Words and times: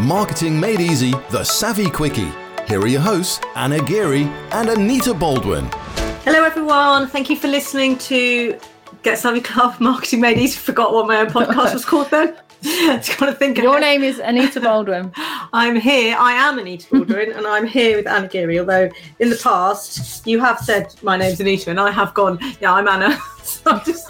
Marketing 0.00 0.58
Made 0.58 0.80
Easy, 0.80 1.12
The 1.28 1.44
Savvy 1.44 1.90
Quickie. 1.90 2.32
Here 2.66 2.80
are 2.80 2.86
your 2.86 3.02
hosts, 3.02 3.38
Anna 3.54 3.82
Geary 3.82 4.22
and 4.50 4.70
Anita 4.70 5.12
Baldwin. 5.12 5.68
Hello, 6.24 6.42
everyone. 6.42 7.06
Thank 7.06 7.28
you 7.28 7.36
for 7.36 7.48
listening 7.48 7.98
to 7.98 8.58
Get 9.02 9.18
Savvy 9.18 9.42
Club 9.42 9.74
Marketing 9.80 10.22
Made 10.22 10.38
Easy. 10.38 10.56
Forgot 10.58 10.94
what 10.94 11.06
my 11.06 11.18
own 11.18 11.26
podcast 11.26 11.74
was 11.74 11.84
called 11.84 12.10
then. 12.10 12.34
Just 12.62 13.18
got 13.18 13.26
to 13.26 13.34
think. 13.34 13.58
Of. 13.58 13.64
Your 13.64 13.78
name 13.78 14.02
is 14.02 14.18
Anita 14.20 14.58
Baldwin. 14.58 15.12
I'm 15.52 15.76
here. 15.76 16.16
I 16.18 16.32
am 16.32 16.58
Anita 16.58 16.86
Baldwin, 16.90 17.32
and 17.32 17.46
I'm 17.46 17.66
here 17.66 17.98
with 17.98 18.06
Anna 18.06 18.26
Geary. 18.26 18.58
Although 18.58 18.88
in 19.18 19.28
the 19.28 19.36
past 19.36 20.26
you 20.26 20.40
have 20.40 20.60
said 20.60 20.94
my 21.02 21.18
name's 21.18 21.40
Anita, 21.40 21.68
and 21.68 21.78
I 21.78 21.90
have 21.90 22.14
gone, 22.14 22.38
yeah, 22.58 22.72
I'm 22.72 22.88
Anna. 22.88 23.18
so 23.42 23.78
just, 23.80 24.08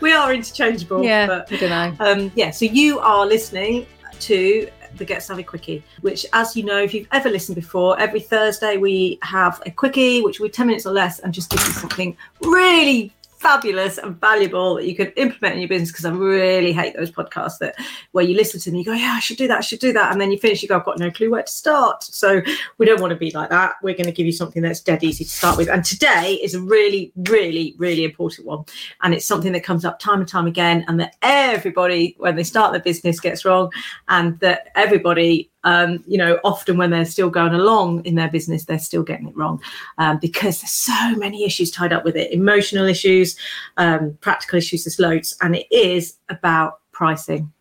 we 0.00 0.12
are 0.12 0.32
interchangeable. 0.32 1.02
Yeah, 1.02 1.26
but, 1.26 1.52
I 1.52 1.56
don't 1.56 1.98
know. 1.98 2.06
Um, 2.06 2.32
yeah, 2.36 2.52
so 2.52 2.64
you 2.64 3.00
are 3.00 3.26
listening 3.26 3.86
to 4.20 4.68
Get 5.04 5.22
Savvy 5.22 5.42
Quickie, 5.42 5.82
which, 6.00 6.26
as 6.32 6.56
you 6.56 6.64
know, 6.64 6.82
if 6.82 6.94
you've 6.94 7.08
ever 7.12 7.30
listened 7.30 7.56
before, 7.56 7.98
every 7.98 8.20
Thursday 8.20 8.76
we 8.76 9.18
have 9.22 9.62
a 9.66 9.70
quickie, 9.70 10.22
which 10.22 10.40
will 10.40 10.48
be 10.48 10.52
10 10.52 10.66
minutes 10.66 10.86
or 10.86 10.92
less, 10.92 11.18
and 11.20 11.32
just 11.32 11.50
give 11.50 11.60
you 11.60 11.72
something 11.72 12.16
really 12.42 13.12
fabulous 13.42 13.98
and 13.98 14.18
valuable 14.20 14.76
that 14.76 14.86
you 14.86 14.94
can 14.94 15.08
implement 15.16 15.54
in 15.54 15.60
your 15.60 15.68
business 15.68 15.90
because 15.90 16.04
I 16.04 16.10
really 16.10 16.72
hate 16.72 16.94
those 16.94 17.10
podcasts 17.10 17.58
that 17.58 17.74
where 18.12 18.24
you 18.24 18.36
listen 18.36 18.60
to 18.60 18.70
them, 18.70 18.78
you 18.78 18.84
go, 18.84 18.92
Yeah, 18.92 19.14
I 19.16 19.20
should 19.20 19.36
do 19.36 19.48
that, 19.48 19.58
I 19.58 19.60
should 19.62 19.80
do 19.80 19.92
that. 19.92 20.12
And 20.12 20.20
then 20.20 20.30
you 20.30 20.38
finish, 20.38 20.62
you 20.62 20.68
go, 20.68 20.76
I've 20.76 20.84
got 20.84 20.98
no 20.98 21.10
clue 21.10 21.30
where 21.30 21.42
to 21.42 21.52
start. 21.52 22.04
So 22.04 22.40
we 22.78 22.86
don't 22.86 23.00
want 23.00 23.10
to 23.10 23.16
be 23.16 23.32
like 23.32 23.50
that. 23.50 23.74
We're 23.82 23.96
going 23.96 24.06
to 24.06 24.12
give 24.12 24.26
you 24.26 24.32
something 24.32 24.62
that's 24.62 24.80
dead 24.80 25.02
easy 25.02 25.24
to 25.24 25.30
start 25.30 25.58
with. 25.58 25.68
And 25.68 25.84
today 25.84 26.38
is 26.42 26.54
a 26.54 26.60
really, 26.60 27.12
really, 27.28 27.74
really 27.78 28.04
important 28.04 28.46
one. 28.46 28.64
And 29.02 29.12
it's 29.12 29.26
something 29.26 29.52
that 29.52 29.64
comes 29.64 29.84
up 29.84 29.98
time 29.98 30.20
and 30.20 30.28
time 30.28 30.46
again, 30.46 30.84
and 30.86 31.00
that 31.00 31.16
everybody, 31.22 32.14
when 32.18 32.36
they 32.36 32.44
start 32.44 32.72
their 32.72 32.80
business, 32.80 33.18
gets 33.18 33.44
wrong, 33.44 33.72
and 34.08 34.38
that 34.38 34.68
everybody 34.76 35.50
um, 35.64 36.02
you 36.06 36.18
know, 36.18 36.38
often 36.44 36.76
when 36.76 36.90
they're 36.90 37.04
still 37.04 37.30
going 37.30 37.54
along 37.54 38.04
in 38.04 38.14
their 38.14 38.30
business, 38.30 38.64
they're 38.64 38.78
still 38.78 39.02
getting 39.02 39.28
it 39.28 39.36
wrong 39.36 39.60
um, 39.98 40.18
because 40.18 40.60
there's 40.60 40.70
so 40.70 41.16
many 41.16 41.44
issues 41.44 41.70
tied 41.70 41.92
up 41.92 42.04
with 42.04 42.16
it 42.16 42.32
emotional 42.32 42.86
issues, 42.86 43.36
um, 43.76 44.16
practical 44.20 44.58
issues, 44.58 44.84
there's 44.84 44.98
loads. 44.98 45.36
And 45.40 45.56
it 45.56 45.66
is 45.70 46.16
about 46.28 46.80
pricing, 46.92 47.52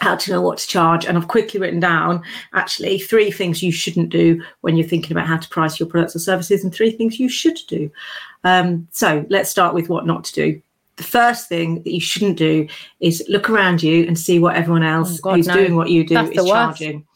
how 0.00 0.16
to 0.16 0.30
know 0.30 0.42
what 0.42 0.58
to 0.58 0.68
charge. 0.68 1.04
And 1.04 1.16
I've 1.16 1.28
quickly 1.28 1.60
written 1.60 1.80
down 1.80 2.22
actually 2.54 2.98
three 2.98 3.30
things 3.30 3.62
you 3.62 3.72
shouldn't 3.72 4.10
do 4.10 4.42
when 4.62 4.76
you're 4.76 4.88
thinking 4.88 5.12
about 5.12 5.26
how 5.26 5.36
to 5.36 5.48
price 5.48 5.78
your 5.78 5.88
products 5.88 6.16
or 6.16 6.20
services, 6.20 6.64
and 6.64 6.74
three 6.74 6.90
things 6.90 7.20
you 7.20 7.28
should 7.28 7.58
do. 7.68 7.90
Um, 8.44 8.88
so 8.92 9.26
let's 9.28 9.50
start 9.50 9.74
with 9.74 9.88
what 9.88 10.06
not 10.06 10.24
to 10.24 10.32
do 10.32 10.62
the 10.96 11.04
first 11.04 11.48
thing 11.48 11.82
that 11.82 11.92
you 11.92 12.00
shouldn't 12.00 12.38
do 12.38 12.66
is 13.00 13.24
look 13.28 13.50
around 13.50 13.82
you 13.82 14.06
and 14.06 14.18
see 14.18 14.38
what 14.38 14.56
everyone 14.56 14.82
else 14.82 15.18
oh 15.18 15.22
God, 15.22 15.36
who's 15.36 15.46
no. 15.46 15.54
doing 15.54 15.76
what 15.76 15.90
you 15.90 16.06
do 16.06 16.14
That's 16.14 16.30
is 16.30 16.46
charging. 16.46 17.06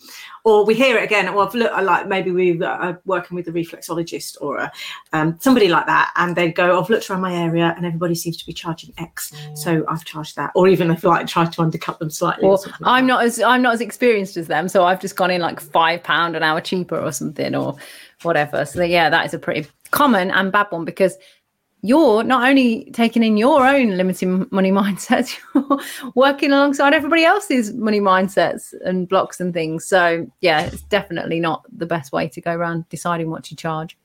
Or 0.43 0.65
we 0.65 0.75
hear 0.75 0.97
it 0.97 1.05
again. 1.05 1.33
Well, 1.35 1.47
I've 1.47 1.55
looked 1.55 1.83
like 1.83 2.09
maybe 2.09 2.31
we 2.31 2.63
are 2.63 3.01
working 3.05 3.35
with 3.35 3.47
a 3.49 3.53
reflexologist 3.53 4.39
or 4.41 4.57
a, 4.57 4.73
um, 5.13 5.37
somebody 5.39 5.69
like 5.69 5.85
that, 5.85 6.13
and 6.17 6.35
they 6.35 6.51
go, 6.51 6.81
"I've 6.81 6.89
looked 6.89 7.11
around 7.11 7.21
my 7.21 7.35
area, 7.35 7.75
and 7.77 7.85
everybody 7.85 8.15
seems 8.15 8.39
to 8.39 8.47
be 8.47 8.55
charging 8.55 8.95
X, 8.97 9.35
so 9.55 9.85
I've 9.87 10.03
charged 10.07 10.37
that." 10.37 10.51
Or 10.55 10.67
even 10.67 10.91
if 10.91 11.05
like 11.05 11.27
try 11.27 11.45
to 11.45 11.63
undercut 11.63 11.99
them 11.99 12.09
slightly. 12.09 12.47
Or, 12.47 12.55
or 12.55 12.73
I'm 12.85 13.07
not 13.07 13.23
as 13.23 13.39
I'm 13.39 13.61
not 13.61 13.75
as 13.75 13.83
experienced 13.83 14.39
as 14.39 14.47
them, 14.47 14.69
so 14.69 14.85
I've 14.85 15.01
just 15.01 15.15
gone 15.15 15.31
in 15.31 15.43
like 15.43 15.61
five 15.61 16.03
pound 16.03 16.37
an 16.37 16.43
hour 16.43 16.63
cheaper 16.63 16.99
or 16.99 17.13
something, 17.13 17.55
or 17.55 17.77
whatever. 18.23 18.65
So 18.65 18.83
yeah, 18.83 19.11
that 19.11 19.27
is 19.27 19.35
a 19.35 19.39
pretty 19.39 19.69
common 19.91 20.31
and 20.31 20.51
bad 20.51 20.69
one 20.71 20.87
because 20.87 21.19
you're 21.83 22.23
not 22.23 22.49
only 22.49 22.91
taking 22.93 23.23
in 23.23 23.37
your 23.37 23.67
own 23.67 23.97
limiting 23.97 24.47
money 24.51 24.71
mindsets, 24.81 25.37
you're 25.55 26.13
working 26.15 26.53
alongside 26.53 26.93
everybody 26.93 27.25
else's 27.25 27.73
money 27.73 28.01
mindsets 28.01 28.75
and 28.85 29.09
blocks 29.09 29.41
and 29.41 29.55
things. 29.55 29.87
So, 29.87 30.31
yeah, 30.41 30.63
it's 30.63 30.83
definitely 30.83 31.41
not 31.41 31.65
the 31.77 31.87
best 31.87 32.13
way 32.13 32.29
to 32.29 32.41
go 32.41 32.53
around 32.53 32.89
deciding 32.89 33.31
what 33.31 33.45
to 33.45 33.57
charge. 33.57 33.97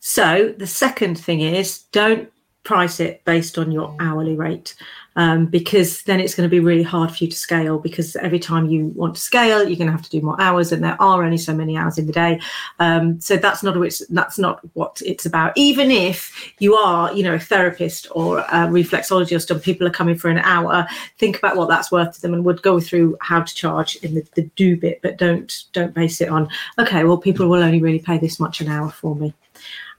So, 0.00 0.54
the 0.56 0.66
second 0.66 1.18
thing 1.18 1.40
is 1.40 1.84
don't 1.92 2.30
price 2.64 2.98
it 2.98 3.24
based 3.24 3.58
on 3.58 3.70
your 3.70 3.94
hourly 4.00 4.34
rate 4.34 4.74
um, 5.16 5.46
because 5.46 6.02
then 6.02 6.18
it's 6.18 6.34
going 6.34 6.48
to 6.48 6.50
be 6.50 6.60
really 6.60 6.82
hard 6.82 7.10
for 7.10 7.24
you 7.24 7.30
to 7.30 7.36
scale 7.36 7.78
because 7.78 8.16
every 8.16 8.38
time 8.38 8.66
you 8.66 8.86
want 8.96 9.14
to 9.14 9.20
scale 9.20 9.68
you're 9.68 9.76
going 9.76 9.86
to 9.86 9.92
have 9.92 10.02
to 10.02 10.10
do 10.10 10.20
more 10.20 10.40
hours 10.40 10.72
and 10.72 10.82
there 10.82 11.00
are 11.00 11.22
only 11.22 11.36
so 11.36 11.54
many 11.54 11.76
hours 11.76 11.98
in 11.98 12.06
the 12.06 12.12
day. 12.12 12.40
Um, 12.80 13.20
so 13.20 13.36
that's 13.36 13.62
not 13.62 13.78
which 13.78 14.00
that's 14.10 14.38
not 14.38 14.60
what 14.74 15.00
it's 15.04 15.26
about. 15.26 15.52
Even 15.56 15.90
if 15.90 16.52
you 16.58 16.74
are 16.74 17.12
you 17.14 17.22
know 17.22 17.34
a 17.34 17.38
therapist 17.38 18.08
or 18.12 18.40
a 18.40 18.66
reflexologist 18.66 19.50
and 19.50 19.62
people 19.62 19.86
are 19.86 19.90
coming 19.90 20.16
for 20.16 20.30
an 20.30 20.38
hour 20.38 20.86
think 21.18 21.38
about 21.38 21.56
what 21.56 21.68
that's 21.68 21.92
worth 21.92 22.14
to 22.14 22.22
them 22.22 22.34
and 22.34 22.44
would 22.44 22.62
go 22.62 22.80
through 22.80 23.16
how 23.20 23.40
to 23.40 23.54
charge 23.54 23.96
in 23.96 24.14
the, 24.14 24.26
the 24.34 24.42
do 24.56 24.76
bit 24.76 25.00
but 25.02 25.16
don't 25.16 25.64
don't 25.72 25.94
base 25.94 26.20
it 26.20 26.28
on 26.28 26.48
okay 26.78 27.04
well 27.04 27.18
people 27.18 27.48
will 27.48 27.62
only 27.62 27.80
really 27.80 27.98
pay 27.98 28.18
this 28.18 28.40
much 28.40 28.60
an 28.60 28.68
hour 28.68 28.90
for 28.90 29.14
me 29.16 29.32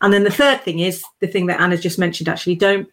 and 0.01 0.13
then 0.13 0.23
the 0.23 0.31
third 0.31 0.61
thing 0.61 0.79
is 0.79 1.03
the 1.19 1.27
thing 1.27 1.45
that 1.47 1.59
Anna 1.59 1.77
just 1.77 1.99
mentioned 1.99 2.27
actually 2.27 2.55
don't 2.55 2.87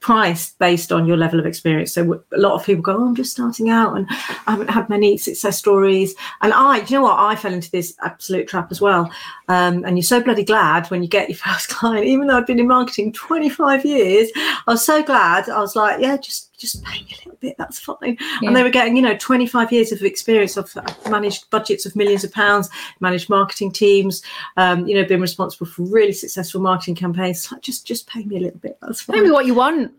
price 0.00 0.52
based 0.60 0.92
on 0.92 1.06
your 1.06 1.16
level 1.16 1.40
of 1.40 1.46
experience. 1.46 1.92
So 1.92 2.22
a 2.32 2.38
lot 2.38 2.52
of 2.52 2.64
people 2.64 2.82
go, 2.82 2.96
oh, 2.96 3.08
I'm 3.08 3.14
just 3.14 3.32
starting 3.32 3.70
out 3.70 3.96
and 3.96 4.06
I 4.08 4.52
haven't 4.52 4.70
had 4.70 4.88
many 4.88 5.16
success 5.16 5.58
stories. 5.58 6.14
And 6.42 6.52
I, 6.52 6.78
you 6.78 6.96
know 6.96 7.02
what, 7.02 7.18
I 7.18 7.34
fell 7.34 7.52
into 7.52 7.70
this 7.70 7.96
absolute 8.02 8.46
trap 8.46 8.70
as 8.70 8.80
well. 8.80 9.10
Um, 9.48 9.84
and 9.84 9.96
you're 9.96 10.04
so 10.04 10.22
bloody 10.22 10.44
glad 10.44 10.86
when 10.90 11.02
you 11.02 11.08
get 11.08 11.28
your 11.28 11.38
first 11.46 11.68
client, 11.68 12.06
even 12.06 12.26
though 12.26 12.36
I've 12.36 12.46
been 12.46 12.60
in 12.60 12.68
marketing 12.68 13.12
25 13.12 13.84
years, 13.84 14.30
I 14.36 14.62
was 14.68 14.84
so 14.84 15.02
glad. 15.02 15.48
I 15.48 15.60
was 15.60 15.74
like, 15.74 16.00
yeah, 16.00 16.16
just 16.16 16.55
just 16.56 16.82
pay 16.84 17.02
me 17.02 17.08
a 17.12 17.16
little 17.16 17.38
bit, 17.40 17.56
that's 17.58 17.78
fine. 17.78 18.16
Yeah. 18.40 18.48
And 18.48 18.56
they 18.56 18.62
were 18.62 18.70
getting, 18.70 18.96
you 18.96 19.02
know, 19.02 19.16
25 19.16 19.72
years 19.72 19.92
of 19.92 20.02
experience. 20.02 20.56
I've, 20.56 20.72
I've 20.76 21.10
managed 21.10 21.50
budgets 21.50 21.86
of 21.86 21.96
millions 21.96 22.24
of 22.24 22.32
pounds, 22.32 22.68
managed 23.00 23.28
marketing 23.28 23.72
teams, 23.72 24.22
um, 24.56 24.86
you 24.86 24.94
know, 24.94 25.04
been 25.04 25.20
responsible 25.20 25.66
for 25.66 25.82
really 25.82 26.12
successful 26.12 26.60
marketing 26.60 26.94
campaigns. 26.94 27.50
Like, 27.50 27.62
just 27.62 27.86
just 27.86 28.06
pay 28.06 28.24
me 28.24 28.36
a 28.36 28.40
little 28.40 28.60
bit, 28.60 28.78
that's 28.80 29.02
fine. 29.02 29.16
Pay 29.16 29.22
me 29.22 29.30
what 29.30 29.46
you 29.46 29.54
want. 29.54 29.92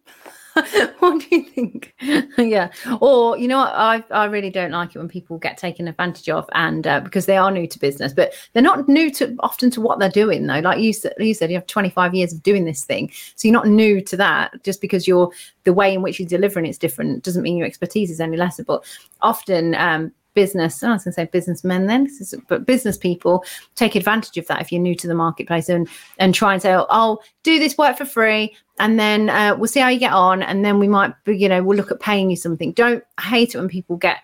what 0.99 1.21
do 1.21 1.35
you 1.35 1.43
think? 1.43 1.93
yeah. 2.37 2.71
Or 3.01 3.37
you 3.37 3.47
know? 3.47 3.59
I 3.59 4.03
I 4.11 4.25
really 4.25 4.49
don't 4.49 4.71
like 4.71 4.95
it 4.95 4.99
when 4.99 5.07
people 5.07 5.37
get 5.37 5.57
taken 5.57 5.87
advantage 5.87 6.29
of, 6.29 6.49
and 6.53 6.85
uh, 6.87 6.99
because 7.01 7.25
they 7.25 7.37
are 7.37 7.51
new 7.51 7.67
to 7.67 7.79
business, 7.79 8.13
but 8.13 8.33
they're 8.53 8.63
not 8.63 8.87
new 8.87 9.11
to 9.11 9.35
often 9.39 9.69
to 9.71 9.81
what 9.81 9.99
they're 9.99 10.09
doing 10.09 10.47
though. 10.47 10.59
Like 10.59 10.79
you 10.79 10.93
said, 10.93 11.13
you 11.19 11.33
said 11.33 11.49
you 11.49 11.57
have 11.57 11.67
25 11.67 12.13
years 12.15 12.33
of 12.33 12.43
doing 12.43 12.65
this 12.65 12.83
thing, 12.83 13.11
so 13.35 13.47
you're 13.47 13.53
not 13.53 13.67
new 13.67 14.01
to 14.01 14.17
that. 14.17 14.63
Just 14.63 14.81
because 14.81 15.07
you're 15.07 15.31
the 15.63 15.73
way 15.73 15.93
in 15.93 16.01
which 16.01 16.19
you're 16.19 16.27
delivering 16.27 16.65
it's 16.65 16.77
different 16.77 17.23
doesn't 17.23 17.43
mean 17.43 17.57
your 17.57 17.67
expertise 17.67 18.09
is 18.09 18.19
any 18.19 18.37
lesser. 18.37 18.63
But 18.63 18.85
often 19.21 19.75
um, 19.75 20.11
business, 20.37 20.83
I 20.83 20.93
was 20.93 21.03
going 21.03 21.13
to 21.13 21.15
say 21.15 21.25
businessmen 21.25 21.87
then, 21.87 22.07
but 22.47 22.67
business 22.67 22.95
people 22.95 23.43
take 23.73 23.95
advantage 23.95 24.37
of 24.37 24.45
that 24.45 24.61
if 24.61 24.71
you're 24.71 24.79
new 24.79 24.93
to 24.93 25.07
the 25.07 25.15
marketplace 25.15 25.67
and 25.67 25.89
and 26.19 26.35
try 26.35 26.53
and 26.53 26.61
say, 26.61 26.75
oh, 26.75 26.85
I'll 26.91 27.23
do 27.41 27.57
this 27.57 27.75
work 27.75 27.97
for 27.97 28.05
free, 28.05 28.55
and 28.77 28.99
then 28.99 29.31
uh, 29.31 29.55
we'll 29.57 29.67
see 29.67 29.79
how 29.79 29.89
you 29.89 29.97
get 29.97 30.13
on, 30.13 30.43
and 30.43 30.63
then 30.63 30.77
we 30.77 30.87
might, 30.87 31.11
you 31.25 31.49
know, 31.49 31.63
we'll 31.63 31.75
look 31.75 31.89
at 31.89 31.99
paying 31.99 32.29
you 32.29 32.35
something. 32.35 32.71
Don't 32.73 33.03
hate 33.19 33.55
it 33.55 33.57
when 33.57 33.67
people 33.67 33.97
get 33.97 34.17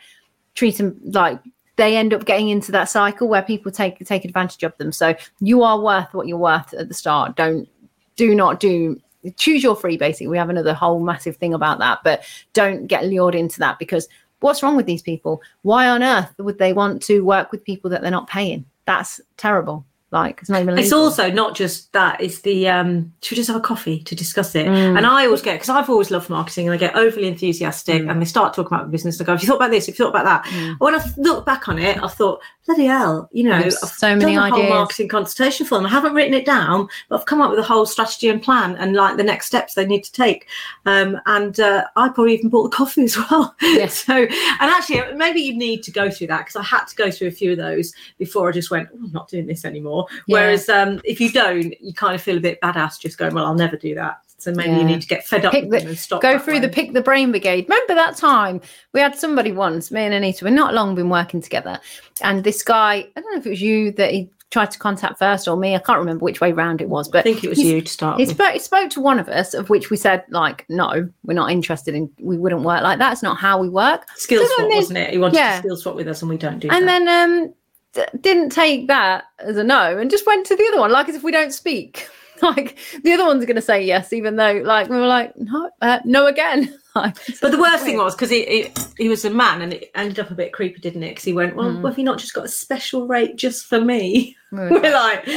treat 0.53 0.78
them 0.78 1.02
like 1.06 1.41
they 1.78 1.97
end 1.97 2.13
up 2.13 2.25
getting 2.25 2.50
into 2.50 2.72
that 2.72 2.91
cycle 2.91 3.28
where 3.28 3.41
people 3.41 3.72
take 3.72 3.97
take 4.06 4.23
advantage 4.23 4.62
of 4.62 4.78
them. 4.78 4.91
So 4.91 5.16
you 5.40 5.63
are 5.63 5.79
worth 5.79 6.13
what 6.13 6.28
you're 6.28 6.38
worth 6.38 6.75
at 6.75 6.90
the 6.90 6.94
start. 6.94 7.35
Don't 7.35 7.68
do 8.16 8.35
not 8.35 8.59
do 8.59 9.02
choose 9.38 9.63
your 9.63 9.75
free 9.75 9.96
basically 9.96 10.28
we 10.28 10.38
have 10.38 10.50
another 10.50 10.73
whole 10.73 11.00
massive 11.00 11.38
thing 11.38 11.53
about 11.53 11.79
that 11.79 12.00
but 12.03 12.23
don't 12.52 12.88
get 12.88 13.06
lured 13.06 13.35
into 13.35 13.59
that 13.59 13.79
because 13.79 14.07
what's 14.44 14.62
wrong 14.62 14.76
with 14.76 14.86
these 14.86 15.02
people? 15.02 15.42
Why 15.62 15.88
on 15.88 16.04
earth 16.04 16.34
would 16.38 16.59
they 16.59 16.74
want 16.74 17.02
to 17.04 17.22
work 17.22 17.52
with 17.52 17.64
people 17.64 17.90
that 17.92 18.02
they're 18.02 18.12
not 18.12 18.28
paying? 18.28 18.66
That's 18.86 19.22
terrible. 19.38 19.86
Like 20.14 20.42
it's 20.42 20.50
not 20.50 20.62
even. 20.62 20.78
It's 20.78 20.94
also 20.94 21.31
not 21.31 21.56
just 21.56 21.92
that. 21.94 22.22
It's 22.22 22.42
the 22.42 22.70
um. 22.70 23.12
Should 23.24 23.32
we 23.32 23.38
just 23.38 23.48
have 23.48 23.58
a 23.58 23.59
coffee 23.59 23.98
to 24.03 24.14
discuss 24.14 24.53
it? 24.53 24.68
Mm. 24.68 24.96
And 24.96 25.08
I 25.08 25.26
always 25.26 25.42
get 25.42 25.56
because 25.56 25.70
I've 25.70 25.90
always 25.90 26.12
loved 26.12 26.30
marketing 26.30 26.68
and 26.68 26.74
I 26.76 26.78
get 26.78 26.96
overly 26.96 27.28
enthusiastic 27.28 28.03
mm. 28.03 28.12
and 28.12 28.22
they 28.22 28.26
start 28.26 28.53
talking 28.53 28.78
about 28.78 28.92
business. 28.92 29.20
I 29.20 29.24
go, 29.24 29.32
"Have 29.32 29.42
you 29.42 29.48
thought 29.48 29.56
about 29.56 29.72
this? 29.72 29.88
Have 29.88 29.98
you 29.98 30.06
thought 30.06 30.12
about 30.16 30.26
that?" 30.26 30.53
Mm. 30.53 30.76
When 30.78 30.94
I 30.94 31.03
look 31.18 31.48
back 31.48 31.67
on 31.67 31.79
it, 31.79 31.97
I 31.97 32.08
thought, 32.08 32.41
bloody 32.66 32.86
hell, 32.86 33.30
you 33.34 33.44
know, 33.44 33.56
I've 33.56 33.74
so 33.74 34.16
many 34.16 34.36
done 34.36 34.44
a 34.44 34.48
ideas. 34.48 34.62
whole 34.62 34.70
marketing 34.70 35.08
consultation 35.10 35.66
for 35.66 35.76
them. 35.76 35.86
I 35.86 35.90
haven't 35.90 36.14
written 36.14 36.34
it 36.34 36.46
down, 36.46 36.88
but 37.10 37.20
I've 37.20 37.26
come 37.26 37.42
up 37.42 37.50
with 37.50 37.60
a 37.60 37.64
whole 37.64 37.86
strategy 37.86 38.30
and 38.30 38.42
plan 38.42 38.76
and 38.78 38.94
like 38.94 39.18
the 39.18 39.24
next 39.24 39.48
steps 39.48 39.74
they 39.74 39.86
need 39.86 40.04
to 40.04 40.12
take. 40.12 40.48
Um, 40.86 41.20
and 41.26 41.60
uh, 41.60 41.86
I 41.96 42.10
probably 42.10 42.36
even 42.36 42.50
bought 42.50 42.72
the 42.72 42.76
coffee 42.76 43.04
as 43.04 43.18
well. 43.18 43.56
Yes. 43.74 44.06
so, 44.06 44.14
and 44.16 44.30
actually, 44.62 45.02
maybe 45.16 45.42
you 45.42 45.58
need 45.58 45.84
to 45.84 45.92
go 45.92 46.10
through 46.10 46.28
that 46.28 46.46
because 46.46 46.56
I 46.56 46.64
had 46.64 46.86
to 46.86 46.96
go 46.96 47.10
through 47.10 47.30
a 47.30 47.32
few 47.32 47.52
of 47.52 47.58
those 47.58 47.94
before 48.18 48.48
I 48.48 48.52
just 48.52 48.70
went, 48.70 48.88
oh, 48.94 48.98
I'm 49.04 49.12
not 49.12 49.28
doing 49.28 49.48
this 49.48 49.66
anymore. 49.66 50.06
Yeah. 50.28 50.40
Whereas 50.40 50.70
um, 50.70 51.02
if 51.04 51.20
you 51.20 51.32
don't, 51.32 51.74
you 51.82 51.94
kind 51.94 52.14
of 52.14 52.22
feel 52.22 52.38
a 52.38 52.42
bit 52.42 52.62
badass 52.62 53.00
just 53.00 53.18
going, 53.18 53.34
well, 53.34 53.46
I'll 53.46 53.56
never 53.56 53.78
do 53.78 53.96
that. 53.96 54.20
So 54.43 54.51
maybe 54.51 54.69
yeah. 54.72 54.78
you 54.79 54.84
need 54.84 55.01
to 55.01 55.07
get 55.07 55.25
fed 55.25 55.45
up 55.45 55.53
the, 55.53 55.78
and 55.78 55.97
stop. 55.97 56.22
Go 56.22 56.37
through 56.37 56.55
way. 56.55 56.59
the 56.59 56.69
pick 56.69 56.93
the 56.93 57.01
brain 57.01 57.31
brigade. 57.31 57.66
Remember 57.67 57.95
that 57.95 58.17
time 58.17 58.61
we 58.93 58.99
had 58.99 59.16
somebody 59.16 59.51
once, 59.51 59.91
me 59.91 60.01
and 60.01 60.13
Anita, 60.13 60.45
we're 60.45 60.51
not 60.51 60.73
long 60.73 60.95
been 60.95 61.09
working 61.09 61.41
together, 61.41 61.79
and 62.22 62.43
this 62.43 62.63
guy, 62.63 63.07
I 63.16 63.22
don't 63.22 63.34
know 63.34 63.40
if 63.40 63.45
it 63.45 63.49
was 63.51 63.61
you 63.61 63.91
that 63.93 64.11
he 64.11 64.29
tried 64.51 64.69
to 64.69 64.78
contact 64.78 65.17
first 65.17 65.47
or 65.47 65.57
me. 65.57 65.73
I 65.73 65.79
can't 65.79 65.97
remember 65.97 66.23
which 66.23 66.40
way 66.40 66.51
round 66.51 66.79
it 66.79 66.87
was, 66.87 67.07
but 67.07 67.19
I 67.19 67.22
think 67.23 67.43
it 67.43 67.49
was 67.49 67.57
you 67.57 67.81
to 67.81 67.91
start 67.91 68.19
He 68.19 68.25
with. 68.28 68.35
spoke, 68.35 68.53
he 68.53 68.59
spoke 68.59 68.90
to 68.91 69.01
one 69.01 69.17
of 69.19 69.28
us, 69.28 69.55
of 69.55 69.72
which 69.72 69.90
we 69.90 69.97
said, 69.97 70.23
like, 70.29 70.63
no, 70.69 71.09
we're 71.23 71.34
not 71.34 71.49
interested 71.49 71.95
in, 71.95 72.07
we 72.19 72.37
wouldn't 72.37 72.61
work 72.61 72.84
like 72.84 72.99
that. 72.99 73.13
It's 73.13 73.23
not 73.23 73.37
how 73.37 73.59
we 73.59 73.67
work. 73.67 74.07
Skill 74.16 74.45
So 74.45 74.53
swap, 74.55 74.69
wasn't 74.69 74.99
it? 74.99 75.09
He 75.09 75.17
wanted 75.17 75.37
yeah. 75.37 75.53
to 75.53 75.57
skill 75.57 75.78
swap 75.78 75.95
with 75.95 76.07
us, 76.07 76.22
and 76.22 76.29
we 76.29 76.37
don't 76.37 76.59
do 76.59 76.67
And 76.69 76.87
that. 76.87 77.03
then 77.03 77.31
um, 77.31 77.53
d- 77.93 78.19
didn't 78.22 78.49
take 78.51 78.87
that 78.90 79.23
as 79.40 79.57
a 79.57 79.63
no 79.63 79.97
and 79.97 80.11
just 80.11 80.28
went 80.28 80.45
to 80.45 80.55
the 80.55 80.66
other 80.67 80.81
one, 80.81 80.91
like 80.91 81.09
as 81.09 81.16
if 81.16 81.23
we 81.23 81.31
don't 81.31 81.51
speak. 81.51 82.07
like 82.55 82.78
the 83.03 83.13
other 83.13 83.25
one's 83.25 83.45
going 83.45 83.55
to 83.55 83.61
say 83.61 83.84
yes, 83.84 84.13
even 84.13 84.35
though, 84.35 84.61
like, 84.63 84.90
we 84.90 84.97
were 84.97 85.07
like, 85.07 85.35
no, 85.37 85.69
uh, 85.81 85.99
no 86.05 86.28
again. 86.28 86.73
Like, 86.95 87.16
But 87.41 87.49
the 87.49 87.57
so 87.57 87.59
worst 87.61 87.84
thing 87.85 87.97
was 87.97 88.13
because 88.13 88.29
he, 88.29 88.45
he 88.45 88.67
he 88.99 89.09
was 89.09 89.25
a 89.25 89.31
man 89.31 89.63
and 89.63 89.73
it 89.73 89.90
ended 89.95 90.19
up 90.19 90.29
a 90.29 90.35
bit 90.35 90.53
creepy, 90.53 90.79
didn't 90.79 91.01
it? 91.01 91.09
Because 91.09 91.23
he 91.23 91.34
went, 91.34 91.55
well, 91.55 91.72
Mm. 91.72 91.81
well, 91.81 91.91
have 91.91 91.97
you 91.97 92.03
not 92.05 92.19
just 92.19 92.35
got 92.35 92.45
a 92.45 92.47
special 92.47 93.07
rate 93.07 93.35
just 93.35 93.66
for 93.66 93.81
me? 93.81 94.37
We 94.51 94.59
were 94.69 94.79
like, 94.91 95.28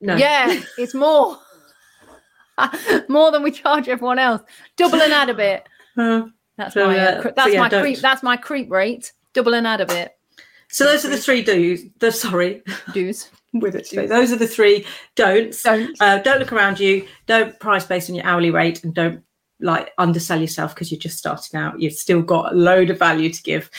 no. 0.00 0.16
Yeah, 0.16 0.58
it's 0.78 0.94
more. 0.94 1.36
more 3.08 3.30
than 3.30 3.42
we 3.42 3.50
charge 3.50 3.88
everyone 3.88 4.18
else. 4.18 4.40
Double 4.78 5.02
and 5.02 5.12
add 5.12 5.28
a 5.28 5.34
bit. 5.34 5.68
Uh, 5.98 6.22
That's 6.56 6.72
So, 6.72 6.86
my 6.86 6.98
uh, 6.98 7.20
cre- 7.20 7.28
so 7.28 7.34
that's 7.36 7.52
yeah, 7.52 7.60
my 7.60 7.68
don't- 7.68 7.82
creep. 7.82 7.98
That's 7.98 8.22
my 8.22 8.38
creep 8.38 8.70
rate. 8.70 9.12
Double 9.34 9.54
and 9.54 9.66
add 9.66 9.82
a 9.82 9.86
bit. 9.86 10.16
so 10.68 10.84
those 10.86 11.04
are 11.04 11.08
the 11.10 11.18
three 11.18 11.42
do's. 11.42 11.82
The 11.98 12.10
sorry, 12.10 12.62
Dues. 12.94 13.28
With 13.52 13.74
it. 13.74 13.86
today. 13.86 14.06
Those 14.06 14.32
are 14.32 14.36
the 14.36 14.46
three 14.46 14.86
don'ts. 15.16 15.62
Don't. 15.62 16.00
Uh, 16.00 16.18
don't 16.18 16.38
look 16.38 16.52
around 16.52 16.80
you. 16.80 17.06
Don't 17.26 17.58
price 17.60 17.84
based 17.84 18.08
on 18.08 18.16
your 18.16 18.24
hourly 18.24 18.50
rate, 18.50 18.82
and 18.84 18.94
don't 18.94 19.22
like 19.60 19.92
undersell 19.98 20.40
yourself 20.40 20.74
because 20.74 20.90
you're 20.90 20.98
just 20.98 21.18
starting 21.18 21.58
out. 21.58 21.80
You've 21.80 21.92
still 21.94 22.22
got 22.22 22.52
a 22.52 22.56
load 22.56 22.90
of 22.90 22.98
value 22.98 23.32
to 23.32 23.42
give. 23.42 23.70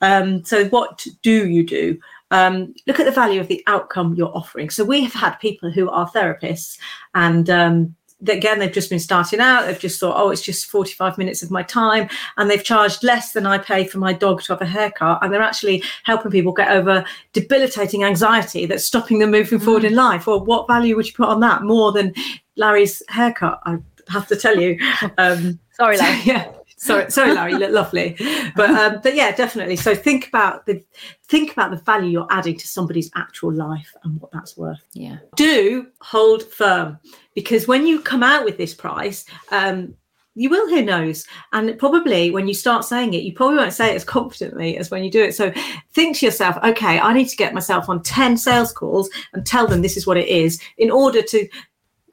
Um, 0.00 0.44
so 0.44 0.66
what 0.66 1.06
do 1.22 1.48
you 1.48 1.66
do? 1.66 1.98
Um, 2.30 2.74
look 2.86 2.98
at 2.98 3.04
the 3.04 3.12
value 3.12 3.40
of 3.40 3.48
the 3.48 3.62
outcome 3.66 4.14
you're 4.14 4.34
offering. 4.34 4.70
So 4.70 4.84
we 4.84 5.02
have 5.02 5.12
had 5.12 5.34
people 5.34 5.70
who 5.70 5.90
are 5.90 6.10
therapists, 6.10 6.78
and 7.14 7.50
um, 7.50 7.94
again 8.28 8.58
they've 8.58 8.72
just 8.72 8.90
been 8.90 8.98
starting 9.00 9.40
out. 9.40 9.66
They've 9.66 9.78
just 9.78 9.98
thought, 10.00 10.16
oh, 10.16 10.30
it's 10.30 10.42
just 10.42 10.66
45 10.66 11.18
minutes 11.18 11.42
of 11.42 11.50
my 11.50 11.62
time, 11.62 12.08
and 12.36 12.50
they've 12.50 12.62
charged 12.62 13.02
less 13.02 13.32
than 13.32 13.46
I 13.46 13.58
pay 13.58 13.86
for 13.86 13.98
my 13.98 14.12
dog 14.12 14.42
to 14.42 14.52
have 14.52 14.62
a 14.62 14.66
haircut, 14.66 15.18
and 15.22 15.32
they're 15.32 15.42
actually 15.42 15.82
helping 16.04 16.30
people 16.30 16.52
get 16.52 16.70
over 16.70 17.04
debilitating 17.32 18.04
anxiety 18.04 18.66
that's 18.66 18.84
stopping 18.84 19.18
them 19.18 19.30
moving 19.30 19.58
forward 19.58 19.84
in 19.84 19.94
life. 19.94 20.26
Well, 20.26 20.44
what 20.44 20.66
value 20.66 20.96
would 20.96 21.06
you 21.06 21.14
put 21.14 21.28
on 21.28 21.40
that 21.40 21.62
more 21.62 21.92
than 21.92 22.14
Larry's 22.56 23.02
haircut? 23.08 23.60
I 23.64 23.78
have 24.08 24.26
to 24.28 24.36
tell 24.36 24.58
you. 24.58 24.78
Um, 25.18 25.58
Sorry, 25.72 25.96
so, 25.96 26.02
Larry. 26.04 26.20
yeah. 26.24 26.52
Sorry, 26.82 27.08
sorry, 27.12 27.32
Larry. 27.32 27.52
You 27.52 27.58
look 27.58 27.70
lovely, 27.70 28.16
but 28.56 28.70
um, 28.70 28.98
but 29.04 29.14
yeah, 29.14 29.30
definitely. 29.30 29.76
So 29.76 29.94
think 29.94 30.26
about 30.26 30.66
the 30.66 30.82
think 31.28 31.52
about 31.52 31.70
the 31.70 31.76
value 31.76 32.10
you're 32.10 32.26
adding 32.30 32.56
to 32.56 32.66
somebody's 32.66 33.08
actual 33.14 33.52
life 33.52 33.94
and 34.02 34.20
what 34.20 34.32
that's 34.32 34.56
worth. 34.56 34.82
Yeah. 34.92 35.18
Do 35.36 35.86
hold 36.00 36.42
firm 36.42 36.98
because 37.36 37.68
when 37.68 37.86
you 37.86 38.00
come 38.00 38.24
out 38.24 38.44
with 38.44 38.56
this 38.58 38.74
price, 38.74 39.24
um, 39.52 39.94
you 40.34 40.50
will 40.50 40.68
hear 40.68 40.82
no's, 40.82 41.24
and 41.52 41.78
probably 41.78 42.32
when 42.32 42.48
you 42.48 42.54
start 42.54 42.84
saying 42.84 43.14
it, 43.14 43.22
you 43.22 43.32
probably 43.32 43.58
won't 43.58 43.72
say 43.72 43.92
it 43.92 43.94
as 43.94 44.04
confidently 44.04 44.76
as 44.76 44.90
when 44.90 45.04
you 45.04 45.10
do 45.10 45.22
it. 45.22 45.36
So 45.36 45.52
think 45.92 46.18
to 46.18 46.26
yourself, 46.26 46.56
okay, 46.64 46.98
I 46.98 47.12
need 47.12 47.28
to 47.28 47.36
get 47.36 47.54
myself 47.54 47.88
on 47.88 48.02
ten 48.02 48.36
sales 48.36 48.72
calls 48.72 49.08
and 49.34 49.46
tell 49.46 49.68
them 49.68 49.82
this 49.82 49.96
is 49.96 50.04
what 50.04 50.16
it 50.16 50.26
is 50.26 50.60
in 50.78 50.90
order 50.90 51.22
to 51.22 51.48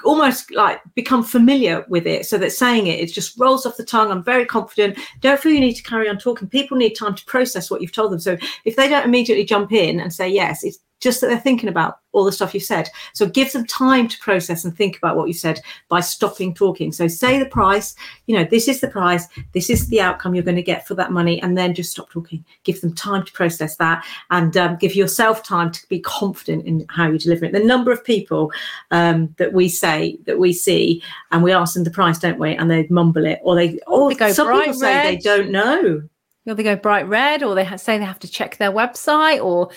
almost 0.05 0.51
like 0.51 0.81
become 0.95 1.23
familiar 1.23 1.85
with 1.89 2.07
it 2.07 2.25
so 2.25 2.37
that 2.37 2.51
saying 2.51 2.87
it 2.87 2.99
it 2.99 3.13
just 3.13 3.37
rolls 3.39 3.65
off 3.65 3.77
the 3.77 3.83
tongue. 3.83 4.11
I'm 4.11 4.23
very 4.23 4.45
confident. 4.45 4.97
Don't 5.21 5.39
feel 5.39 5.51
you 5.51 5.59
need 5.59 5.73
to 5.75 5.83
carry 5.83 6.09
on 6.09 6.17
talking. 6.17 6.47
People 6.47 6.77
need 6.77 6.93
time 6.93 7.15
to 7.15 7.25
process 7.25 7.69
what 7.69 7.81
you've 7.81 7.91
told 7.91 8.11
them. 8.11 8.19
So 8.19 8.37
if 8.65 8.75
they 8.75 8.87
don't 8.87 9.05
immediately 9.05 9.45
jump 9.45 9.71
in 9.71 9.99
and 9.99 10.13
say 10.13 10.29
yes 10.29 10.63
it's 10.63 10.79
just 10.99 11.21
that 11.21 11.27
they're 11.27 11.39
thinking 11.39 11.69
about 11.69 11.99
all 12.11 12.23
the 12.23 12.31
stuff 12.31 12.53
you've 12.53 12.63
said. 12.63 12.89
So 13.13 13.27
give 13.27 13.51
them 13.51 13.65
time 13.65 14.07
to 14.07 14.19
process 14.19 14.65
and 14.65 14.75
think 14.75 14.97
about 14.97 15.15
what 15.15 15.27
you 15.27 15.33
said 15.33 15.61
by 15.89 15.99
stopping 15.99 16.53
talking. 16.53 16.91
So 16.91 17.07
say 17.07 17.39
the 17.39 17.45
price 17.45 17.95
you 18.27 18.35
know 18.35 18.43
this 18.43 18.67
is 18.67 18.81
the 18.81 18.87
price 18.87 19.27
this 19.53 19.69
is 19.69 19.87
the 19.87 20.01
outcome 20.01 20.33
you're 20.33 20.43
going 20.43 20.55
to 20.55 20.63
get 20.63 20.87
for 20.87 20.95
that 20.95 21.11
money 21.11 21.41
and 21.41 21.57
then 21.57 21.73
just 21.73 21.91
stop 21.91 22.09
talking. 22.09 22.43
Give 22.63 22.79
them 22.81 22.93
time 22.93 23.25
to 23.25 23.31
process 23.31 23.75
that 23.77 24.05
and 24.31 24.55
um, 24.57 24.77
give 24.77 24.95
yourself 24.95 25.43
time 25.43 25.71
to 25.71 25.87
be 25.87 25.99
confident 25.99 26.65
in 26.65 26.85
how 26.89 27.09
you 27.09 27.19
deliver 27.19 27.45
it. 27.45 27.53
The 27.53 27.59
number 27.59 27.91
of 27.91 28.03
people 28.03 28.51
um, 28.91 29.33
that 29.37 29.53
we 29.53 29.69
say 29.69 30.17
that 30.25 30.39
we 30.39 30.53
see 30.53 31.03
and 31.31 31.43
we 31.43 31.51
ask 31.51 31.75
them 31.75 31.83
the 31.83 31.91
price 31.91 32.19
don't 32.19 32.39
we? 32.39 32.55
And 32.55 32.69
they 32.69 32.87
mumble 32.89 33.25
it 33.25 33.39
or 33.43 33.55
they 33.55 33.79
or 33.87 34.09
They 34.09 34.15
go 34.15 34.31
some 34.31 34.47
bright 34.47 34.65
people 34.65 34.79
say 34.79 35.15
they 35.15 35.17
don't 35.17 35.51
know. 35.51 36.03
Or 36.47 36.55
they 36.55 36.63
go 36.63 36.75
bright 36.75 37.07
red, 37.07 37.43
or 37.43 37.53
they 37.53 37.63
ha- 37.63 37.75
say 37.75 37.99
they 37.99 38.05
have 38.05 38.19
to 38.19 38.27
check 38.27 38.57
their 38.57 38.71
website, 38.71 39.43
or 39.43 39.69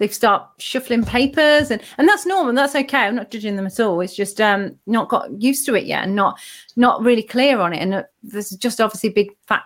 they 0.00 0.08
start 0.08 0.48
shuffling 0.58 1.04
papers, 1.04 1.70
and 1.70 1.80
and 1.98 2.08
that's 2.08 2.26
normal. 2.26 2.54
That's 2.54 2.74
okay. 2.74 3.02
I'm 3.02 3.14
not 3.14 3.30
judging 3.30 3.56
them 3.56 3.66
at 3.66 3.78
all. 3.78 4.00
It's 4.00 4.16
just 4.16 4.40
um 4.40 4.76
not 4.86 5.08
got 5.08 5.30
used 5.40 5.66
to 5.66 5.74
it 5.74 5.84
yet, 5.84 6.04
and 6.04 6.16
not 6.16 6.40
not 6.74 7.02
really 7.02 7.22
clear 7.22 7.60
on 7.60 7.72
it. 7.72 7.80
And 7.80 7.94
uh, 7.94 8.02
there's 8.22 8.50
just 8.50 8.80
obviously 8.80 9.10
a 9.10 9.12
big 9.12 9.30
fat 9.46 9.62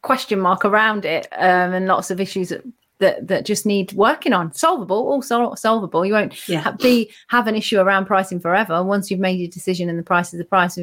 question 0.00 0.40
mark 0.40 0.64
around 0.64 1.04
it, 1.04 1.28
um, 1.32 1.74
and 1.74 1.86
lots 1.86 2.10
of 2.10 2.20
issues 2.20 2.48
that 2.48 2.64
that, 2.98 3.28
that 3.28 3.44
just 3.44 3.66
need 3.66 3.92
working 3.92 4.32
on. 4.32 4.50
Solvable, 4.54 4.96
all 4.96 5.20
sol- 5.20 5.56
solvable. 5.56 6.06
You 6.06 6.14
won't 6.14 6.48
yeah 6.48 6.60
ha- 6.60 6.72
be 6.72 7.10
have 7.28 7.46
an 7.46 7.54
issue 7.54 7.78
around 7.78 8.06
pricing 8.06 8.40
forever. 8.40 8.82
Once 8.82 9.10
you've 9.10 9.20
made 9.20 9.38
your 9.38 9.50
decision 9.50 9.90
and 9.90 9.98
the 9.98 10.02
price 10.02 10.32
is 10.32 10.38
the 10.38 10.44
price, 10.46 10.78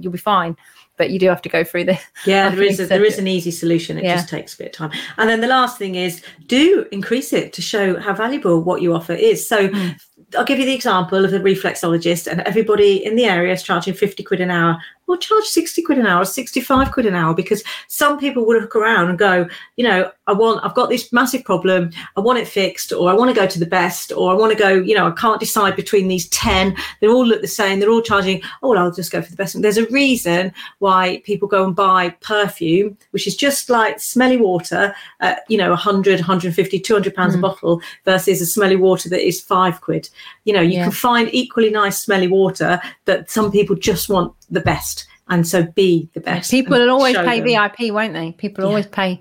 you'll 0.00 0.12
be 0.12 0.18
fine. 0.18 0.56
But 0.96 1.10
you 1.10 1.18
do 1.20 1.28
have 1.28 1.42
to 1.42 1.48
go 1.48 1.62
through 1.62 1.84
this 1.84 2.02
Yeah, 2.26 2.48
there 2.54 2.62
is 2.64 2.80
a, 2.80 2.86
there 2.86 3.04
is 3.04 3.18
an 3.18 3.28
easy 3.28 3.50
solution. 3.52 3.98
It 3.98 4.04
Yeah. 4.04 4.16
just 4.16 4.28
takes 4.28 4.54
a 4.54 4.58
bit 4.58 4.66
of 4.68 4.72
time. 4.72 4.90
And 5.16 5.28
then 5.30 5.40
the 5.40 5.46
last 5.46 5.78
thing 5.78 5.94
is 5.94 6.22
do 6.46 6.86
increase 6.90 7.32
it 7.32 7.52
to 7.52 7.62
show 7.62 7.98
how 8.00 8.14
valuable 8.14 8.60
what 8.60 8.82
you 8.82 8.94
offer 8.94 9.12
is. 9.12 9.46
So 9.46 9.68
Mm. 9.68 9.96
I'll 10.36 10.44
give 10.44 10.58
you 10.58 10.66
the 10.66 10.74
example 10.74 11.24
of 11.24 11.32
a 11.32 11.38
reflexologist, 11.40 12.26
and 12.26 12.40
everybody 12.42 13.02
in 13.04 13.16
the 13.16 13.24
area 13.24 13.52
is 13.54 13.62
charging 13.62 13.94
50 13.94 14.22
quid 14.24 14.40
an 14.42 14.50
hour. 14.50 14.76
Well, 15.08 15.16
charge 15.16 15.44
60 15.46 15.80
quid 15.82 15.96
an 15.96 16.06
hour, 16.06 16.22
65 16.26 16.92
quid 16.92 17.06
an 17.06 17.14
hour, 17.14 17.32
because 17.32 17.64
some 17.88 18.18
people 18.18 18.44
would 18.44 18.60
look 18.60 18.76
around 18.76 19.08
and 19.08 19.18
go, 19.18 19.48
you 19.76 19.84
know, 19.84 20.12
I 20.26 20.34
want, 20.34 20.62
I've 20.62 20.74
got 20.74 20.90
this 20.90 21.10
massive 21.14 21.44
problem, 21.44 21.92
I 22.14 22.20
want 22.20 22.38
it 22.38 22.46
fixed, 22.46 22.92
or 22.92 23.08
I 23.10 23.14
want 23.14 23.30
to 23.30 23.34
go 23.34 23.46
to 23.46 23.58
the 23.58 23.64
best, 23.64 24.12
or 24.12 24.30
I 24.30 24.34
want 24.34 24.52
to 24.52 24.58
go, 24.58 24.68
you 24.68 24.94
know, 24.94 25.08
I 25.08 25.12
can't 25.12 25.40
decide 25.40 25.76
between 25.76 26.08
these 26.08 26.28
10. 26.28 26.76
They 27.00 27.08
all 27.08 27.24
look 27.24 27.40
the 27.40 27.48
same, 27.48 27.80
they're 27.80 27.88
all 27.88 28.02
charging, 28.02 28.42
oh, 28.62 28.68
well, 28.68 28.78
I'll 28.78 28.92
just 28.92 29.10
go 29.10 29.22
for 29.22 29.30
the 29.30 29.36
best 29.36 29.54
one. 29.54 29.62
There's 29.62 29.78
a 29.78 29.86
reason 29.86 30.52
why 30.80 31.22
people 31.24 31.48
go 31.48 31.64
and 31.64 31.74
buy 31.74 32.10
perfume, 32.20 32.98
which 33.12 33.26
is 33.26 33.34
just 33.34 33.70
like 33.70 33.98
smelly 34.00 34.36
water, 34.36 34.94
at, 35.20 35.40
you 35.48 35.56
know, 35.56 35.70
100, 35.70 36.20
150, 36.20 36.78
200 36.80 37.14
pounds 37.14 37.34
a 37.34 37.38
Mm. 37.38 37.40
bottle 37.40 37.80
versus 38.04 38.42
a 38.42 38.46
smelly 38.46 38.76
water 38.76 39.08
that 39.08 39.26
is 39.26 39.40
five 39.40 39.80
quid. 39.80 40.10
You 40.44 40.52
know, 40.52 40.60
you 40.60 40.74
Yeah. 40.74 40.82
can 40.84 40.92
find 40.92 41.30
equally 41.32 41.70
nice 41.70 41.98
smelly 41.98 42.28
water 42.28 42.78
that 43.06 43.30
some 43.30 43.50
people 43.50 43.74
just 43.74 44.10
want 44.10 44.34
the 44.50 44.60
best. 44.60 45.06
And 45.28 45.46
so 45.46 45.62
be 45.64 46.08
the 46.14 46.20
best. 46.20 46.50
People 46.50 46.78
will 46.78 46.90
always 46.90 47.16
pay 47.16 47.40
them. 47.40 47.48
VIP, 47.48 47.92
won't 47.92 48.14
they? 48.14 48.32
People 48.32 48.64
Yeah. 48.64 48.68
always 48.68 48.86
pay 48.86 49.20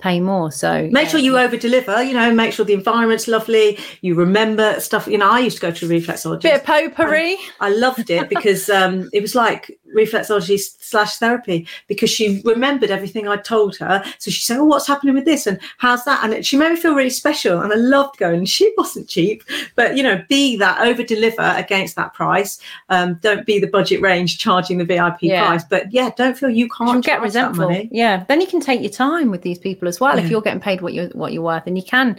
pay 0.00 0.20
more. 0.20 0.52
So 0.52 0.88
Make 0.92 1.08
sure 1.08 1.18
you 1.18 1.38
over 1.38 1.56
deliver, 1.56 2.02
you 2.02 2.12
know, 2.12 2.34
make 2.34 2.52
sure 2.52 2.66
the 2.66 2.74
environment's 2.74 3.26
lovely. 3.26 3.78
You 4.02 4.14
remember 4.14 4.78
stuff. 4.80 5.06
You 5.06 5.16
know, 5.16 5.30
I 5.30 5.38
used 5.38 5.56
to 5.56 5.62
go 5.62 5.70
to 5.70 5.86
a 5.86 5.88
reflexologist. 5.88 6.42
bit 6.42 6.56
of 6.56 6.64
potpourri. 6.64 7.36
I 7.60 7.70
loved 7.70 8.10
it 8.10 8.28
because 8.28 8.68
um, 8.68 9.08
it 9.14 9.22
was 9.22 9.34
like 9.34 9.78
reflexology 9.94 10.58
slash 10.80 11.16
therapy 11.16 11.66
because 11.86 12.10
she 12.10 12.42
remembered 12.44 12.90
everything 12.90 13.28
I 13.28 13.36
told 13.36 13.76
her. 13.78 14.02
So 14.18 14.30
she 14.30 14.40
said, 14.42 14.58
"Oh, 14.58 14.64
what's 14.64 14.86
happening 14.86 15.14
with 15.14 15.24
this 15.24 15.46
and 15.46 15.58
how's 15.78 16.04
that?" 16.04 16.22
And 16.24 16.32
it, 16.34 16.44
she 16.46 16.56
made 16.56 16.70
me 16.70 16.76
feel 16.76 16.94
really 16.94 17.10
special, 17.10 17.60
and 17.60 17.72
I 17.72 17.76
loved 17.76 18.18
going. 18.18 18.44
She 18.54 18.72
wasn't 18.78 19.08
cheap, 19.08 19.42
but 19.74 19.96
you 19.96 20.02
know, 20.02 20.22
be 20.28 20.56
that 20.58 20.86
over 20.86 21.02
deliver 21.02 21.42
against 21.56 21.96
that 21.96 22.14
price. 22.14 22.60
Um, 22.88 23.18
don't 23.20 23.44
be 23.44 23.58
the 23.58 23.66
budget 23.66 24.00
range 24.00 24.38
charging 24.38 24.78
the 24.78 24.84
VIP 24.84 25.22
Yeah. 25.22 25.46
price, 25.46 25.64
but 25.64 25.92
yeah, 25.92 26.10
don't 26.16 26.36
feel 26.38 26.50
you 26.50 26.68
can't 26.68 27.04
get 27.04 27.20
resentful. 27.20 27.72
Yeah. 27.90 28.24
Then 28.28 28.40
you 28.40 28.46
can 28.46 28.60
take 28.60 28.80
your 28.80 28.90
time 28.90 29.30
with 29.30 29.42
these 29.42 29.58
people 29.58 29.88
as 29.88 29.98
well 30.00 30.16
Yeah. 30.16 30.24
if 30.24 30.30
you're 30.30 30.40
getting 30.40 30.60
paid 30.60 30.80
what 30.82 30.92
you're 30.94 31.08
what 31.08 31.32
you're 31.32 31.42
worth, 31.42 31.66
and 31.66 31.76
you 31.76 31.82
can 31.84 32.18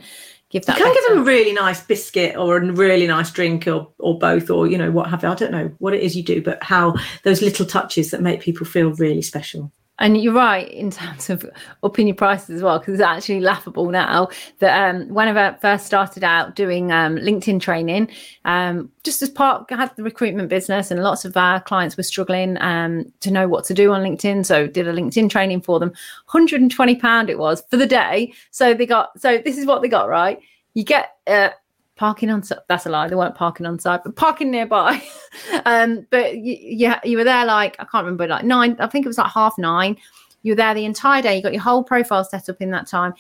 give 0.56 0.68
You 0.68 0.74
that. 0.74 0.78
can 0.78 0.94
give 0.94 1.08
them 1.10 1.20
a 1.20 1.24
really 1.24 1.54
nice 1.54 1.82
biscuit 1.82 2.36
or 2.38 2.58
a 2.58 2.72
really 2.72 3.08
nice 3.08 3.30
drink 3.32 3.68
or, 3.68 3.92
or 4.00 4.18
both 4.18 4.50
or 4.50 4.68
you 4.68 4.78
know 4.78 4.92
what 4.92 5.10
have 5.10 5.24
you. 5.24 5.30
I 5.30 5.36
don't 5.36 5.52
know 5.52 5.72
what 5.80 5.94
it 5.94 6.02
is 6.02 6.16
you 6.16 6.24
do, 6.24 6.42
but 6.42 6.64
how 6.64 6.96
those 7.24 7.42
little 7.42 7.66
touches 7.66 8.12
that 8.12 8.22
make 8.22 8.42
people 8.42 8.66
feel 8.66 8.94
really 8.94 9.22
special. 9.22 9.72
And 10.00 10.22
you're 10.22 10.34
right 10.34 10.70
in 10.70 10.92
terms 10.92 11.30
of 11.30 11.50
upping 11.84 12.08
your 12.08 12.16
prices 12.16 12.50
as 12.50 12.62
well, 12.62 12.80
because 12.80 12.96
it's 12.96 13.04
actually 13.04 13.40
laughable 13.40 13.90
now 13.90 14.30
that 14.60 14.90
um, 14.90 15.08
when 15.10 15.36
I 15.36 15.58
first 15.58 15.86
started 15.86 16.24
out 16.24 16.56
doing 16.56 16.92
um, 16.92 17.18
LinkedIn 17.18 17.62
training, 17.62 18.10
um, 18.44 18.92
just 19.04 19.22
as 19.22 19.30
part, 19.30 19.72
I 19.72 19.75
had 19.75 19.96
the 19.96 20.04
recruitment 20.04 20.50
business, 20.50 20.92
and 20.92 21.02
lots 21.02 21.25
of 21.25 21.38
our 21.38 21.62
clients 21.62 21.98
were 21.98 22.04
struggling 22.04 22.58
um, 22.62 23.12
to 23.22 23.32
know 23.32 23.48
what 23.48 23.64
to 23.66 23.74
do 23.74 23.92
on 23.94 24.04
LinkedIn. 24.04 24.46
So 24.46 24.68
did 24.68 24.88
a 24.88 24.94
LinkedIn 24.94 25.30
training 25.30 25.62
for 25.62 25.80
them. 25.80 25.90
120 25.90 26.96
pound 26.96 27.30
it 27.30 27.40
was 27.40 27.64
for 27.70 27.78
the 27.78 27.88
day. 27.88 28.34
So 28.52 28.74
they 28.74 28.86
got. 28.86 29.20
So 29.20 29.38
this 29.38 29.58
is 29.58 29.66
what 29.66 29.82
they 29.82 29.88
got. 29.88 30.10
Right, 30.10 30.40
you 30.74 30.84
get. 30.84 31.12
Uh, 31.28 31.50
Parking 31.96 32.30
on. 32.30 32.44
That's 32.68 32.86
a 32.86 32.90
lie. 32.90 33.08
They 33.08 33.16
weren't 33.16 33.36
parking 33.36 33.66
on 33.66 33.80
site, 33.80 34.04
but 34.04 34.16
parking 34.16 34.52
nearby. 34.52 35.02
um, 35.66 36.06
but 36.10 36.38
you, 36.38 36.58
you, 36.60 36.94
you 37.04 37.18
were 37.18 37.24
there 37.24 37.46
like 37.46 37.75
I 37.80 37.86
can't 37.86 38.04
remember, 38.06 38.28
like 38.28 38.44
nine. 38.44 38.75
I 38.80 38.88
think 38.88 39.06
it 39.06 39.10
was 39.10 39.18
like 39.18 39.32
half 39.32 39.58
nine. 39.58 39.98
You 40.44 40.52
were 40.52 40.58
there 40.58 40.74
the 40.74 40.86
entire 40.86 41.22
day. 41.22 41.38
You 41.38 41.42
got 41.42 41.54
your 41.54 41.62
whole 41.62 41.84
profile 41.84 42.24
set 42.24 42.50
up 42.50 42.62
in 42.62 42.72
that 42.72 42.88
time. 42.88 43.14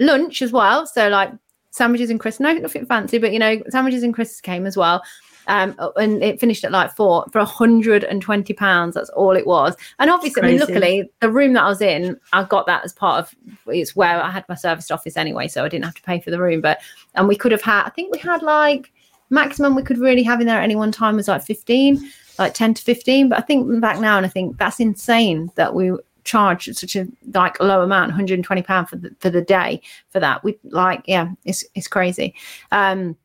Lunch 0.00 0.42
as 0.42 0.52
well. 0.52 0.86
So 0.86 1.08
like 1.08 1.32
sandwiches 1.70 2.10
and 2.10 2.18
crisps. 2.18 2.40
No, 2.40 2.52
nothing 2.52 2.86
fancy, 2.86 3.18
but 3.18 3.32
you 3.32 3.38
know, 3.38 3.62
sandwiches 3.68 4.02
and 4.02 4.12
crisps 4.12 4.40
came 4.40 4.66
as 4.66 4.76
well. 4.76 5.02
Um, 5.48 5.74
and 5.96 6.22
it 6.22 6.38
finished 6.38 6.62
at 6.62 6.70
like 6.70 6.94
four 6.94 7.26
for 7.32 7.38
120 7.38 8.52
pounds. 8.52 8.94
That's 8.94 9.08
all 9.10 9.34
it 9.34 9.46
was. 9.46 9.74
And 9.98 10.10
obviously, 10.10 10.42
I 10.42 10.46
mean, 10.46 10.60
luckily, 10.60 11.10
the 11.20 11.30
room 11.30 11.54
that 11.54 11.64
I 11.64 11.68
was 11.68 11.80
in, 11.80 12.20
I 12.32 12.44
got 12.44 12.66
that 12.66 12.84
as 12.84 12.92
part 12.92 13.18
of 13.18 13.34
it's 13.66 13.96
where 13.96 14.22
I 14.22 14.30
had 14.30 14.44
my 14.48 14.54
serviced 14.54 14.92
office 14.92 15.16
anyway, 15.16 15.48
so 15.48 15.64
I 15.64 15.68
didn't 15.68 15.86
have 15.86 15.94
to 15.94 16.02
pay 16.02 16.20
for 16.20 16.30
the 16.30 16.38
room. 16.38 16.60
But 16.60 16.80
and 17.14 17.26
we 17.26 17.34
could 17.34 17.52
have 17.52 17.62
had, 17.62 17.84
I 17.84 17.90
think 17.90 18.12
we 18.12 18.18
had 18.18 18.42
like 18.42 18.92
maximum 19.30 19.74
we 19.74 19.82
could 19.82 19.98
really 19.98 20.22
have 20.22 20.40
in 20.40 20.46
there 20.46 20.58
at 20.58 20.64
any 20.64 20.76
one 20.76 20.92
time 20.92 21.16
was 21.16 21.28
like 21.28 21.42
15, 21.42 21.98
like 22.38 22.54
10 22.54 22.74
to 22.74 22.82
15. 22.82 23.30
But 23.30 23.38
I 23.38 23.42
think 23.42 23.80
back 23.80 24.00
now, 24.00 24.18
and 24.18 24.26
I 24.26 24.28
think 24.28 24.58
that's 24.58 24.80
insane 24.80 25.50
that 25.56 25.74
we 25.74 25.92
charge 26.24 26.66
such 26.74 26.94
a 26.94 27.06
like 27.32 27.58
low 27.58 27.80
amount 27.80 28.08
120 28.08 28.60
pound 28.62 28.86
for 28.86 28.96
the 28.96 29.10
for 29.18 29.30
the 29.30 29.40
day 29.40 29.80
for 30.10 30.20
that 30.20 30.44
we 30.44 30.58
like 30.64 31.02
yeah 31.06 31.30
it's 31.46 31.64
it's 31.74 31.88
crazy 31.88 32.34
um 32.70 33.16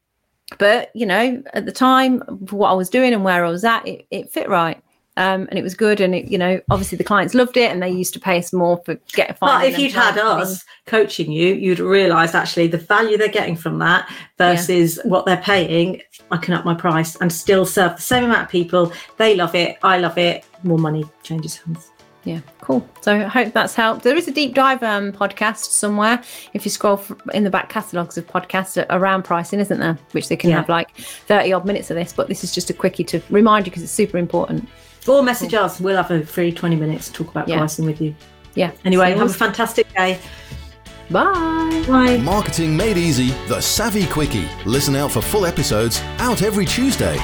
but 0.60 0.90
you 0.94 1.06
know 1.06 1.42
at 1.54 1.66
the 1.66 1.72
time 1.72 2.20
what 2.52 2.70
i 2.70 2.74
was 2.74 2.90
doing 2.90 3.14
and 3.14 3.24
where 3.24 3.46
i 3.46 3.50
was 3.50 3.64
at 3.64 3.88
it, 3.88 4.06
it 4.12 4.32
fit 4.32 4.50
right 4.50 4.82
um 5.16 5.48
and 5.50 5.60
it 5.60 5.64
was 5.64 5.76
good 5.76 6.02
and 6.02 6.16
it 6.16 6.26
you 6.26 6.38
know 6.38 6.60
obviously 6.72 6.98
the 6.98 7.04
clients 7.04 7.34
loved 7.34 7.56
it 7.56 7.72
and 7.72 7.82
they 7.82 7.90
used 7.90 8.14
to 8.14 8.20
pay 8.20 8.38
us 8.38 8.52
more 8.52 8.82
for 8.84 8.96
getting 9.14 9.36
But 9.40 9.66
if 9.66 9.78
you'd 9.80 9.92
had 9.92 10.18
us 10.18 10.64
coaching 10.88 11.32
you, 11.32 11.54
you'd 11.54 11.80
realise 11.80 12.34
actually 12.34 12.68
the 12.68 12.80
value 12.80 13.18
they're 13.18 13.28
getting 13.28 13.56
from 13.56 13.78
that 13.80 14.12
versus 14.38 15.00
what 15.06 15.26
they're 15.26 15.38
paying. 15.38 16.02
I 16.32 16.38
can 16.38 16.56
up 16.56 16.66
my 16.66 16.74
price 16.74 17.16
and 17.18 17.32
still 17.32 17.66
serve 17.66 17.96
the 17.96 18.02
same 18.02 18.24
amount 18.24 18.44
of 18.44 18.50
people. 18.50 18.92
They 19.18 19.36
love 19.36 19.54
it. 19.54 19.78
I 19.84 20.00
love 20.00 20.18
it. 20.18 20.46
More 20.64 20.80
money 20.80 21.06
changes 21.22 21.58
hands. 21.58 21.93
Yeah 22.26 22.40
cool 22.62 22.88
so 23.02 23.14
i 23.16 23.24
hope 23.24 23.52
that's 23.54 23.76
helped 23.76 24.04
there 24.04 24.16
is 24.16 24.28
a 24.28 24.32
deep 24.32 24.54
dive 24.54 24.82
um 24.84 25.12
podcast 25.12 25.66
somewhere 25.72 26.22
if 26.54 26.64
you 26.66 26.72
scroll 26.72 27.02
in 27.34 27.44
the 27.44 27.50
back 27.50 27.68
catalogues 27.70 28.18
of 28.18 28.26
podcasts 28.28 28.84
around 28.90 29.24
pricing 29.24 29.60
isn't 29.60 29.80
there 29.80 29.98
which 30.12 30.30
they 30.30 30.38
can 30.38 30.50
Yeah. 30.50 30.58
have 30.58 30.70
like 30.70 30.96
30 30.98 31.52
odd 31.52 31.66
minutes 31.66 31.90
of 31.92 31.96
this 31.98 32.14
but 32.14 32.28
this 32.30 32.44
is 32.44 32.54
just 32.54 32.70
a 32.70 32.74
quickie 32.74 33.04
to 33.06 33.22
remind 33.30 33.66
you 33.66 33.72
because 33.72 33.84
it's 33.84 33.92
super 33.92 34.18
important 34.18 34.70
Or 35.06 35.22
message 35.22 35.54
us. 35.54 35.82
We'll 35.82 35.98
have 35.98 36.12
a 36.12 36.26
free 36.26 36.54
20 36.54 36.78
minutes 36.78 37.08
to 37.08 37.14
talk 37.14 37.30
about 37.30 37.50
Yeah. 37.50 37.58
pricing 37.58 37.86
with 37.86 38.00
you. 38.00 38.16
yeah 38.56 38.72
Anyway, 38.86 39.12
See 39.12 39.18
have 39.20 39.30
a 39.30 39.34
fantastic 39.34 39.94
day. 39.94 40.18
bye 41.12 41.84
Bye. 41.88 42.18
Marketing 42.20 42.78
Made 42.78 42.96
Easy, 42.98 43.32
the 43.50 43.60
Savvy 43.60 44.06
Quickie. 44.06 44.48
Listen 44.66 44.96
out 44.96 45.12
for 45.12 45.22
full 45.22 45.46
episodes 45.46 46.00
out 46.20 46.42
every 46.42 46.66
Tuesday. 46.66 47.20